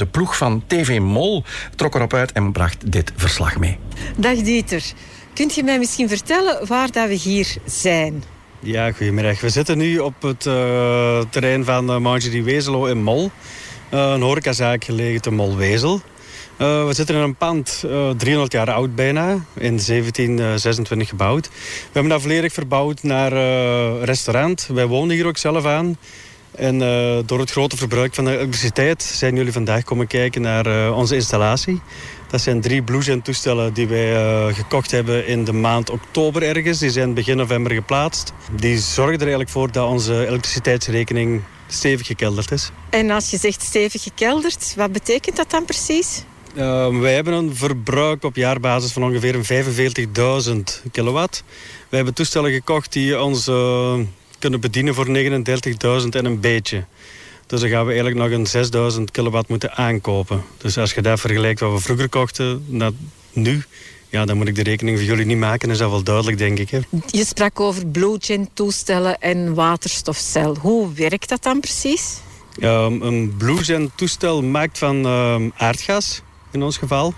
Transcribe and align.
De 0.00 0.06
ploeg 0.06 0.36
van 0.36 0.62
TV 0.66 0.98
Mol 0.98 1.44
trok 1.74 1.94
erop 1.94 2.14
uit 2.14 2.32
en 2.32 2.52
bracht 2.52 2.92
dit 2.92 3.12
verslag 3.16 3.58
mee. 3.58 3.78
Dag 4.16 4.36
Dieter. 4.36 4.82
Kunt 5.34 5.54
je 5.54 5.62
mij 5.62 5.78
misschien 5.78 6.08
vertellen 6.08 6.66
waar 6.66 6.90
dat 6.90 7.08
we 7.08 7.14
hier 7.14 7.56
zijn? 7.64 8.24
Ja, 8.60 8.92
goedemiddag. 8.92 9.40
We 9.40 9.48
zitten 9.48 9.78
nu 9.78 9.98
op 9.98 10.22
het 10.22 10.46
uh, 10.46 11.20
terrein 11.30 11.64
van 11.64 11.90
uh, 11.90 11.98
Mangerie 11.98 12.42
Wezelo 12.42 12.84
in 12.84 13.02
Mol. 13.02 13.30
Uh, 13.94 14.10
een 14.10 14.20
horecazaak 14.20 14.84
gelegen 14.84 15.20
te 15.20 15.30
Molwezel. 15.30 16.00
Uh, 16.58 16.86
we 16.86 16.92
zitten 16.92 17.14
in 17.14 17.22
een 17.22 17.36
pand, 17.36 17.82
uh, 17.86 18.10
300 18.10 18.52
jaar 18.52 18.70
oud 18.70 18.94
bijna, 18.94 19.30
in 19.54 19.80
1726 19.86 21.08
gebouwd. 21.08 21.48
We 21.48 21.90
hebben 21.92 22.12
dat 22.12 22.22
volledig 22.22 22.52
verbouwd 22.52 23.02
naar 23.02 23.32
uh, 23.32 24.02
restaurant. 24.02 24.68
Wij 24.72 24.86
wonen 24.86 25.16
hier 25.16 25.26
ook 25.26 25.36
zelf 25.36 25.64
aan. 25.64 25.96
En 26.56 26.74
uh, 26.74 27.18
door 27.26 27.38
het 27.38 27.50
grote 27.50 27.76
verbruik 27.76 28.14
van 28.14 28.24
de 28.24 28.30
elektriciteit 28.36 29.02
zijn 29.02 29.34
jullie 29.34 29.52
vandaag 29.52 29.84
komen 29.84 30.06
kijken 30.06 30.42
naar 30.42 30.66
uh, 30.66 30.96
onze 30.96 31.14
installatie. 31.14 31.80
Dat 32.28 32.40
zijn 32.40 32.60
drie 32.60 32.82
Bluezen 32.82 33.22
toestellen 33.22 33.72
die 33.72 33.86
wij 33.86 34.12
uh, 34.12 34.54
gekocht 34.54 34.90
hebben 34.90 35.26
in 35.26 35.44
de 35.44 35.52
maand 35.52 35.90
oktober 35.90 36.42
ergens. 36.42 36.78
Die 36.78 36.90
zijn 36.90 37.14
begin 37.14 37.36
november 37.36 37.72
geplaatst. 37.72 38.32
Die 38.52 38.78
zorgen 38.78 39.14
er 39.14 39.20
eigenlijk 39.20 39.50
voor 39.50 39.72
dat 39.72 39.88
onze 39.88 40.26
elektriciteitsrekening 40.26 41.42
stevig 41.66 42.06
gekelderd 42.06 42.50
is. 42.50 42.70
En 42.90 43.10
als 43.10 43.30
je 43.30 43.38
zegt 43.38 43.62
stevig 43.62 44.02
gekelderd, 44.02 44.74
wat 44.76 44.92
betekent 44.92 45.36
dat 45.36 45.50
dan 45.50 45.64
precies? 45.64 46.24
Uh, 46.56 46.98
wij 47.00 47.14
hebben 47.14 47.32
een 47.32 47.56
verbruik 47.56 48.24
op 48.24 48.36
jaarbasis 48.36 48.92
van 48.92 49.04
ongeveer 49.04 49.64
45.000 50.46 50.90
kilowatt. 50.92 51.44
Wij 51.88 51.98
hebben 51.98 52.14
toestellen 52.14 52.52
gekocht 52.52 52.92
die 52.92 53.22
ons 53.22 53.48
uh, 53.48 53.98
kunnen 54.38 54.60
bedienen 54.60 54.94
voor 54.94 55.06
39.000 55.06 55.12
en 56.10 56.24
een 56.24 56.40
beetje. 56.40 56.84
Dus 57.46 57.60
dan 57.60 57.68
gaan 57.68 57.86
we 57.86 57.92
eigenlijk 57.92 58.30
nog 58.30 58.54
een 58.54 58.98
6.000 58.98 59.02
kilowatt 59.12 59.48
moeten 59.48 59.72
aankopen. 59.74 60.42
Dus 60.58 60.78
als 60.78 60.94
je 60.94 61.02
dat 61.02 61.20
vergelijkt 61.20 61.60
wat 61.60 61.72
we 61.72 61.78
vroeger 61.78 62.08
kochten 62.08 62.64
naar 62.68 62.90
nu... 63.32 63.64
Ja, 64.08 64.24
dan 64.24 64.36
moet 64.36 64.48
ik 64.48 64.54
de 64.54 64.62
rekening 64.62 64.98
voor 64.98 65.06
jullie 65.06 65.26
niet 65.26 65.38
maken. 65.38 65.70
Is 65.70 65.78
dat 65.78 65.90
wel 65.90 66.02
duidelijk, 66.02 66.38
denk 66.38 66.58
ik. 66.58 66.70
Hè? 66.70 66.80
Je 67.06 67.24
sprak 67.24 67.60
over 67.60 67.86
Bluegen 67.86 68.48
toestellen 68.52 69.18
en 69.18 69.54
waterstofcel. 69.54 70.56
Hoe 70.60 70.92
werkt 70.92 71.28
dat 71.28 71.42
dan 71.42 71.60
precies? 71.60 72.20
Um, 72.60 73.02
een 73.02 73.34
Bluegen 73.36 73.90
toestel 73.94 74.42
maakt 74.42 74.78
van 74.78 75.06
um, 75.06 75.52
aardgas 75.56 76.22
in 76.50 76.62
ons 76.62 76.76
geval, 76.76 77.14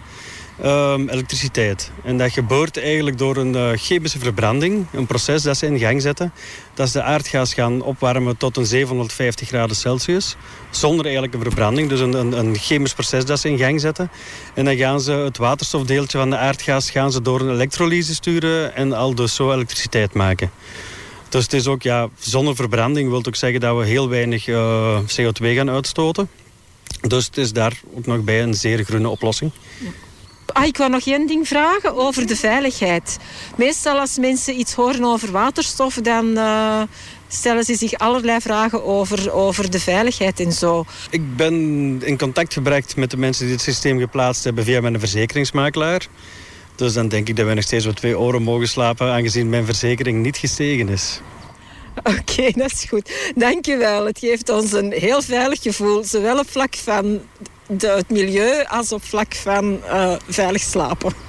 um, 0.64 1.09
elektriciteit. 1.09 1.91
En 2.05 2.19
dat 2.19 2.33
gebeurt 2.33 2.78
eigenlijk 2.78 3.19
door 3.19 3.37
een 3.37 3.55
uh, 3.55 3.70
chemische 3.75 4.19
verbranding, 4.19 4.87
een 4.92 5.06
proces 5.06 5.42
dat 5.42 5.56
ze 5.56 5.67
in 5.67 5.78
gang 5.78 6.03
zetten. 6.03 6.33
Dat 6.75 6.89
ze 6.89 6.98
de 6.98 7.05
aardgas 7.05 7.55
gaan 7.55 7.83
opwarmen 7.83 8.37
tot 8.37 8.56
een 8.56 8.67
750 8.67 9.48
graden 9.48 9.77
Celsius, 9.77 10.37
zonder 10.70 11.05
eigenlijk 11.05 11.34
een 11.34 11.42
verbranding. 11.42 11.89
Dus 11.89 12.00
een, 12.00 12.12
een, 12.12 12.39
een, 12.39 12.56
chemisch 12.56 12.95
proces 12.95 13.25
dat 13.25 13.41
ze 13.41 13.48
in 13.48 13.59
gang 13.59 13.81
zetten. 13.81 14.11
En 14.55 14.65
dan 14.65 14.77
gaan 14.77 15.00
ze 15.00 15.12
het 15.12 15.37
waterstofdeeltje 15.37 16.19
van 16.19 16.31
de 16.31 16.37
aardgas 16.37 16.91
gaan 16.91 17.12
ze 17.12 17.22
door 17.22 17.41
een 17.41 17.50
elektrolyse 17.50 18.15
sturen 18.15 18.75
en 18.75 18.93
al 18.93 19.15
dus 19.15 19.34
zo 19.34 19.53
elektriciteit 19.53 20.12
maken. 20.15 20.50
Dus 21.28 21.43
het 21.43 21.53
is 21.53 21.67
ook, 21.67 21.83
ja, 21.83 22.09
zonder 22.19 22.56
verbranding 22.56 23.11
wil 23.11 23.25
ook 23.27 23.37
zeggen 23.37 23.61
dat 23.61 23.77
we 23.77 23.84
heel 23.84 24.09
weinig 24.09 24.47
uh, 24.47 24.98
CO2 25.00 25.45
gaan 25.45 25.70
uitstoten. 25.70 26.28
Dus 27.00 27.27
het 27.27 27.37
is 27.37 27.53
daar 27.53 27.81
ook 27.95 28.06
nog 28.06 28.20
bij 28.20 28.43
een 28.43 28.55
zeer 28.55 28.84
groene 28.84 29.09
oplossing. 29.09 29.50
Ah, 30.53 30.67
ik 30.67 30.77
wou 30.77 30.91
nog 30.91 31.07
één 31.07 31.27
ding 31.27 31.49
vragen 31.49 31.97
over 31.97 32.27
de 32.27 32.37
veiligheid. 32.37 33.17
Meestal 33.57 33.99
als 33.99 34.19
mensen 34.19 34.59
iets 34.59 34.75
horen 34.75 35.05
over 35.05 35.31
waterstof, 35.31 35.95
dan 35.95 36.27
uh, 36.27 36.83
stellen 37.29 37.65
ze 37.65 37.75
zich 37.75 37.93
allerlei 37.93 38.41
vragen 38.41 38.85
over, 38.85 39.33
over 39.33 39.71
de 39.71 39.81
veiligheid 39.81 40.41
en 40.41 40.53
zo. 40.53 40.85
Ik 41.11 41.37
ben 41.37 41.55
in 42.05 42.19
contact 42.19 42.53
gebracht 42.53 42.97
met 42.97 43.11
de 43.11 43.17
mensen 43.17 43.45
die 43.45 43.55
het 43.55 43.63
systeem 43.63 43.99
geplaatst 43.99 44.45
hebben 44.45 44.65
via 44.65 44.81
mijn 44.81 44.99
verzekeringsmakelaar. 44.99 46.07
Dus 46.75 46.93
dan 46.93 47.09
denk 47.09 47.29
ik 47.29 47.37
dat 47.37 47.45
wij 47.45 47.55
nog 47.55 47.65
steeds 47.65 47.87
op 47.87 47.97
twee 47.97 48.19
oren 48.19 48.43
mogen 48.43 48.69
slapen, 48.69 49.12
aangezien 49.12 49.49
mijn 49.49 49.65
verzekering 49.65 50.23
niet 50.23 50.37
gestegen 50.37 50.89
is. 50.89 51.21
Oké, 51.99 52.11
okay, 52.11 52.53
dat 52.53 52.72
is 52.72 52.84
goed. 52.89 53.33
Dankjewel. 53.34 54.06
Het 54.06 54.19
geeft 54.19 54.49
ons 54.49 54.72
een 54.72 54.93
heel 54.93 55.22
veilig 55.22 55.62
gevoel, 55.62 56.05
zowel 56.05 56.39
op 56.39 56.51
vlak 56.51 56.77
van 56.77 57.21
de, 57.69 57.87
het 57.89 58.11
milieu 58.11 58.65
als 58.65 58.93
op 58.93 59.05
vlak 59.05 59.34
van 59.34 59.81
uh, 59.84 60.15
veilig 60.29 60.62
slapen. 60.62 61.28